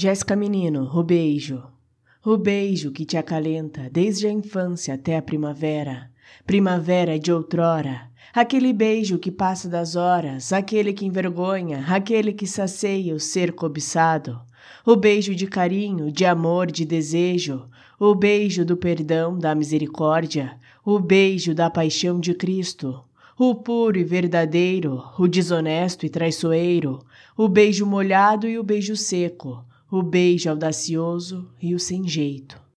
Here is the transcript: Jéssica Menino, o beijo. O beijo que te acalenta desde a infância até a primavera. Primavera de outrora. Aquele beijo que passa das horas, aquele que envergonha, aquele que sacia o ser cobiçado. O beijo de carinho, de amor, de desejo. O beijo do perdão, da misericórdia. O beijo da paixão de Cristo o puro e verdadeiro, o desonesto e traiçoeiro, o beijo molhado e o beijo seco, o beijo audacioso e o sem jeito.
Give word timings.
Jéssica 0.00 0.36
Menino, 0.36 0.88
o 0.94 1.02
beijo. 1.02 1.60
O 2.24 2.36
beijo 2.36 2.92
que 2.92 3.04
te 3.04 3.16
acalenta 3.16 3.90
desde 3.90 4.28
a 4.28 4.30
infância 4.30 4.94
até 4.94 5.16
a 5.16 5.22
primavera. 5.22 6.08
Primavera 6.46 7.18
de 7.18 7.32
outrora. 7.32 8.08
Aquele 8.32 8.72
beijo 8.72 9.18
que 9.18 9.32
passa 9.32 9.68
das 9.68 9.96
horas, 9.96 10.52
aquele 10.52 10.92
que 10.92 11.04
envergonha, 11.04 11.84
aquele 11.88 12.32
que 12.32 12.46
sacia 12.46 13.12
o 13.12 13.18
ser 13.18 13.50
cobiçado. 13.50 14.40
O 14.86 14.94
beijo 14.94 15.34
de 15.34 15.48
carinho, 15.48 16.12
de 16.12 16.24
amor, 16.24 16.70
de 16.70 16.84
desejo. 16.84 17.68
O 17.98 18.14
beijo 18.14 18.64
do 18.64 18.76
perdão, 18.76 19.36
da 19.36 19.52
misericórdia. 19.52 20.60
O 20.84 21.00
beijo 21.00 21.56
da 21.56 21.68
paixão 21.68 22.20
de 22.20 22.34
Cristo 22.34 23.02
o 23.40 23.54
puro 23.54 23.96
e 23.96 24.02
verdadeiro, 24.02 25.00
o 25.16 25.28
desonesto 25.28 26.04
e 26.04 26.08
traiçoeiro, 26.08 26.98
o 27.36 27.46
beijo 27.46 27.86
molhado 27.86 28.48
e 28.48 28.58
o 28.58 28.64
beijo 28.64 28.96
seco, 28.96 29.64
o 29.90 30.02
beijo 30.02 30.50
audacioso 30.50 31.48
e 31.60 31.74
o 31.74 31.78
sem 31.78 32.06
jeito. 32.06 32.67